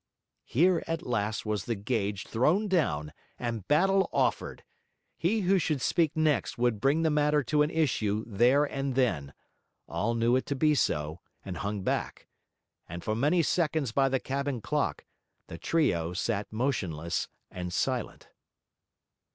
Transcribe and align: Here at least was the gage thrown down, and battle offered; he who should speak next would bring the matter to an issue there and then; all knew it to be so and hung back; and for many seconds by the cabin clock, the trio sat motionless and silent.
Here 0.45 0.83
at 0.87 1.05
least 1.05 1.45
was 1.45 1.65
the 1.65 1.75
gage 1.75 2.25
thrown 2.25 2.67
down, 2.67 3.13
and 3.37 3.67
battle 3.67 4.09
offered; 4.11 4.63
he 5.15 5.41
who 5.41 5.59
should 5.59 5.79
speak 5.79 6.17
next 6.17 6.57
would 6.57 6.81
bring 6.81 7.03
the 7.03 7.11
matter 7.11 7.43
to 7.43 7.61
an 7.61 7.69
issue 7.69 8.23
there 8.25 8.63
and 8.65 8.95
then; 8.95 9.31
all 9.87 10.15
knew 10.15 10.35
it 10.35 10.47
to 10.47 10.55
be 10.55 10.73
so 10.73 11.19
and 11.45 11.57
hung 11.57 11.83
back; 11.83 12.27
and 12.89 13.03
for 13.03 13.13
many 13.15 13.43
seconds 13.43 13.91
by 13.91 14.09
the 14.09 14.19
cabin 14.19 14.59
clock, 14.59 15.05
the 15.45 15.59
trio 15.59 16.13
sat 16.13 16.51
motionless 16.51 17.27
and 17.51 17.71
silent. 17.71 18.29